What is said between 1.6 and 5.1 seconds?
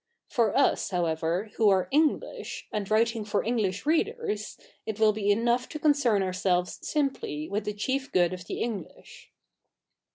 are English, a/id writing for English readers, it